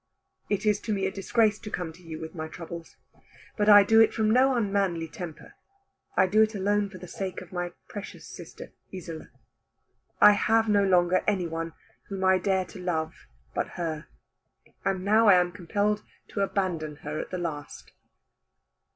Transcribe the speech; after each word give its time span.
"It 0.49 0.65
is 0.65 0.79
to 0.79 0.93
me 0.95 1.05
a 1.05 1.11
disgrace 1.11 1.59
to 1.59 1.69
come 1.69 1.93
to 1.93 2.01
you 2.01 2.19
with 2.19 2.33
my 2.33 2.47
troubles. 2.47 2.97
But 3.55 3.69
I 3.69 3.83
do 3.83 3.99
it 3.99 4.15
from 4.15 4.31
no 4.31 4.55
unmanly 4.55 5.07
temper. 5.07 5.53
I 6.17 6.25
do 6.25 6.41
it 6.41 6.55
alone 6.55 6.89
for 6.89 6.97
the 6.97 7.07
sake 7.07 7.39
of 7.39 7.51
my 7.53 7.73
precious 7.87 8.25
sister 8.27 8.71
Isola. 8.91 9.29
I 10.19 10.31
have 10.31 10.67
no 10.67 10.83
longer 10.83 11.23
any 11.27 11.45
one 11.45 11.73
whom 12.09 12.23
I 12.23 12.39
dare 12.39 12.65
to 12.65 12.79
love 12.79 13.13
but 13.53 13.67
her, 13.77 14.07
and 14.83 15.05
now 15.05 15.27
I 15.27 15.35
am 15.35 15.51
compelled 15.51 16.01
to 16.29 16.41
abandon 16.41 16.95
her 17.05 17.19
at 17.19 17.29
the 17.29 17.37
last." 17.37 17.91